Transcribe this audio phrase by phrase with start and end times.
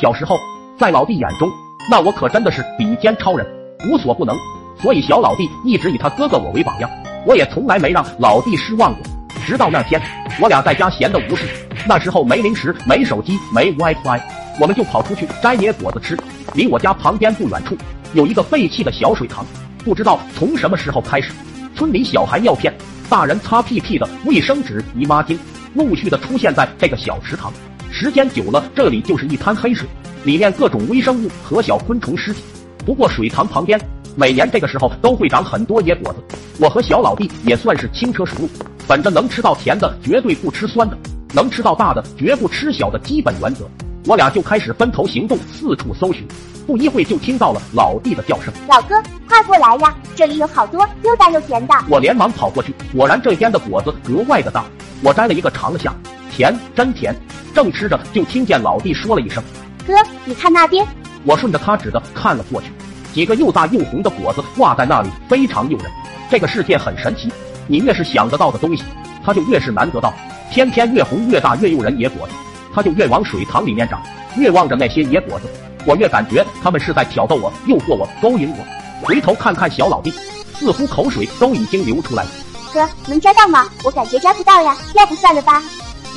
[0.00, 0.38] 小时候，
[0.78, 1.50] 在老弟眼中，
[1.90, 3.44] 那我可真的是比肩超人，
[3.90, 4.36] 无所不能。
[4.80, 6.88] 所以小老弟一直以他哥哥我为榜样，
[7.26, 9.02] 我也从来没让老弟失望过。
[9.44, 10.00] 直到那天，
[10.40, 11.48] 我俩在家闲得无事，
[11.84, 14.20] 那时候没零食、没手机、没 WiFi，
[14.60, 16.16] 我们就跑出去摘野果子吃。
[16.54, 17.76] 离我家旁边不远处
[18.12, 19.44] 有一个废弃的小水塘，
[19.84, 21.32] 不知道从什么时候开始，
[21.74, 22.72] 村里小孩尿片、
[23.10, 25.36] 大人擦屁屁的卫生纸、姨妈巾，
[25.74, 27.52] 陆续的出现在这个小池塘。
[28.00, 29.84] 时间久了，这里就是一滩黑水，
[30.22, 32.40] 里面各种微生物和小昆虫尸体。
[32.86, 33.76] 不过水塘旁边。
[34.14, 36.18] 每年这个时候都会长很多野果子，
[36.60, 38.48] 我和小老弟也算是轻车熟路，
[38.86, 40.96] 本着能吃到甜的绝对不吃酸的，
[41.32, 43.68] 能吃到大的绝不吃小的基本原则，
[44.06, 46.24] 我俩就开始分头行动，四处搜寻。
[46.68, 48.94] 不一会就听到了老弟的叫声：“老哥，
[49.28, 54.64] 快过来呀，这里有好多又大又甜的。”我连忙跑过去，果然这边的果子格外的大，
[55.02, 55.92] 我摘了一个尝了下，
[56.30, 57.14] 甜，真甜。
[57.58, 59.42] 正吃着，就听见老弟说了一声
[59.84, 59.92] ：“哥，
[60.24, 60.86] 你看那边。”
[61.26, 62.70] 我顺着他指的看了过去。
[63.12, 65.90] 几个又大又红的果子挂在那里，非常诱人。
[66.30, 67.32] 这个世界很神奇，
[67.66, 68.84] 你越是想得到的东西，
[69.24, 70.14] 它就越是难得到。
[70.52, 72.34] 偏偏越红越大越诱人野果子，
[72.72, 74.00] 它就越往水塘里面长。
[74.36, 75.48] 越望着那些野果子，
[75.84, 78.64] 我越感觉他们是在挑逗我、诱惑我、勾引我。
[79.04, 80.12] 回头看看小老弟，
[80.60, 82.30] 似乎口水都已经流出来了。
[82.72, 83.68] 哥，能摘到吗？
[83.82, 85.60] 我感觉摘不到呀，要不算了吧。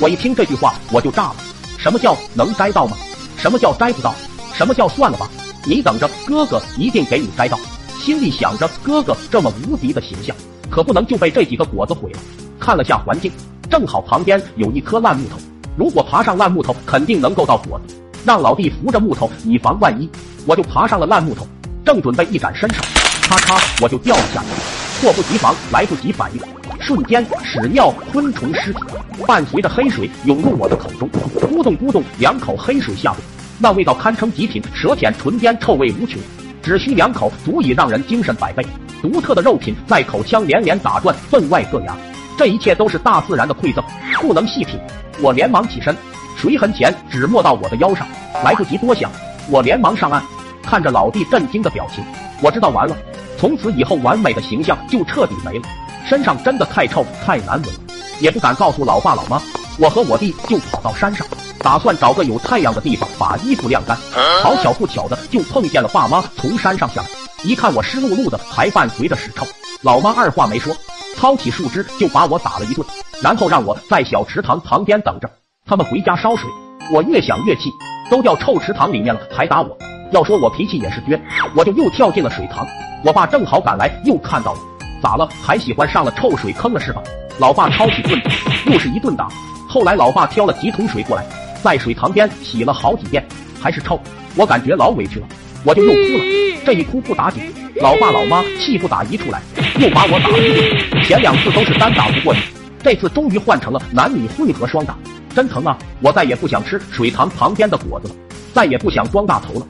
[0.00, 1.36] 我一听这句话，我就炸了。
[1.78, 2.96] 什么叫能摘到吗？
[3.36, 4.14] 什么叫摘不到？
[4.54, 5.28] 什么叫算了吧？
[5.64, 7.58] 你等着，哥哥一定给你摘到。
[8.00, 10.34] 心里想着，哥哥这么无敌的形象，
[10.70, 12.18] 可不能就被这几个果子毁了。
[12.58, 13.30] 看了下环境，
[13.70, 15.36] 正好旁边有一棵烂木头，
[15.76, 17.94] 如果爬上烂木头，肯定能够到果子。
[18.24, 20.08] 让老弟扶着木头，以防万一。
[20.46, 21.46] 我就爬上了烂木头，
[21.84, 22.82] 正准备一展身手，
[23.22, 25.00] 咔嚓，我就掉了下去。
[25.00, 26.40] 措不及防，来不及反应，
[26.82, 28.80] 瞬间屎尿昆虫尸体
[29.24, 31.08] 伴随着黑水涌入我的口中，
[31.40, 33.20] 咕咚咕咚，两口黑水下肚。
[33.60, 36.20] 那味道堪称极品，舌舔唇边，臭味无穷，
[36.60, 38.66] 只需两口足以让人精神百倍。
[39.00, 41.96] 独特的肉品在口腔连连打转，分外硌牙。
[42.36, 43.84] 这一切都是大自然的馈赠，
[44.20, 44.76] 不能细品。
[45.20, 45.96] 我连忙起身，
[46.36, 48.04] 水很浅，只没到我的腰上。
[48.44, 49.08] 来不及多想，
[49.48, 50.20] 我连忙上岸，
[50.64, 52.02] 看着老弟震惊的表情，
[52.42, 52.96] 我知道完了，
[53.38, 55.64] 从此以后完美的形象就彻底没了。
[56.06, 57.80] 身上真的太臭太难闻了，
[58.20, 59.40] 也不敢告诉老爸老妈。
[59.78, 61.26] 我和我弟就跑到山上。
[61.60, 63.96] 打算找个有太阳的地方把衣服晾干，
[64.42, 67.06] 好巧不巧的就碰见了爸妈从山上下来，
[67.44, 69.46] 一看我湿漉漉的，还伴随着屎臭，
[69.82, 70.74] 老妈二话没说，
[71.16, 72.84] 抄起树枝就把我打了一顿，
[73.22, 75.30] 然后让我在小池塘旁边等着，
[75.64, 76.50] 他们回家烧水。
[76.92, 77.70] 我越想越气，
[78.10, 79.78] 都掉臭池塘里面了还打我，
[80.10, 81.20] 要说我脾气也是倔，
[81.54, 82.66] 我就又跳进了水塘。
[83.04, 84.58] 我爸正好赶来，又看到了，
[85.02, 85.28] 咋了？
[85.42, 87.02] 还喜欢上了臭水坑了是吧？
[87.38, 88.28] 老爸抄起棍子
[88.66, 89.26] 又是一顿打，
[89.68, 91.24] 后来老爸挑了几桶水过来。
[91.62, 93.24] 在水塘边洗了好几遍，
[93.60, 94.00] 还是臭，
[94.36, 95.26] 我感觉老委屈了，
[95.64, 96.24] 我就又哭了。
[96.64, 99.40] 这一哭不打紧，老爸老妈气不打一处来，
[99.78, 101.04] 又把我打了一顿。
[101.04, 102.40] 前两次都是单打不过你，
[102.82, 104.96] 这次终于换成了男女混合双打，
[105.34, 105.76] 真疼啊！
[106.00, 108.14] 我再也不想吃水塘旁边的果子了，
[108.52, 109.66] 再也不想装大头了。